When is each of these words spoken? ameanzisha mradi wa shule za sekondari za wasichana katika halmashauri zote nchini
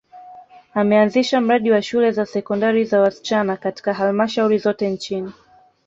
ameanzisha 0.73 1.41
mradi 1.41 1.71
wa 1.71 1.81
shule 1.81 2.11
za 2.11 2.25
sekondari 2.25 2.85
za 2.85 2.99
wasichana 3.01 3.57
katika 3.57 3.93
halmashauri 3.93 4.57
zote 4.57 4.89
nchini 4.89 5.31